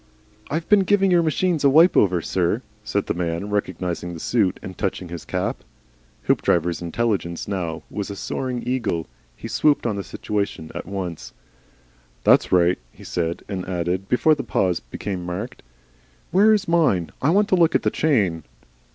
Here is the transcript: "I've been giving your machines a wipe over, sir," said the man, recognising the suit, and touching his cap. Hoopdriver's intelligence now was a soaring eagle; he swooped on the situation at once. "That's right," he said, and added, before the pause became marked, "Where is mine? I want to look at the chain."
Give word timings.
"I've 0.49 0.67
been 0.67 0.79
giving 0.79 1.11
your 1.11 1.21
machines 1.21 1.63
a 1.63 1.69
wipe 1.69 1.95
over, 1.95 2.23
sir," 2.23 2.63
said 2.83 3.05
the 3.05 3.13
man, 3.13 3.51
recognising 3.51 4.15
the 4.15 4.19
suit, 4.19 4.59
and 4.63 4.75
touching 4.75 5.09
his 5.09 5.25
cap. 5.25 5.63
Hoopdriver's 6.23 6.81
intelligence 6.81 7.47
now 7.47 7.83
was 7.87 8.09
a 8.09 8.15
soaring 8.15 8.67
eagle; 8.67 9.05
he 9.35 9.47
swooped 9.47 9.85
on 9.85 9.97
the 9.97 10.03
situation 10.03 10.71
at 10.73 10.87
once. 10.87 11.33
"That's 12.23 12.51
right," 12.51 12.79
he 12.91 13.03
said, 13.03 13.43
and 13.47 13.63
added, 13.69 14.09
before 14.09 14.33
the 14.33 14.43
pause 14.43 14.79
became 14.79 15.23
marked, 15.23 15.61
"Where 16.31 16.51
is 16.51 16.67
mine? 16.67 17.11
I 17.21 17.29
want 17.29 17.47
to 17.49 17.55
look 17.55 17.75
at 17.75 17.83
the 17.83 17.91
chain." 17.91 18.43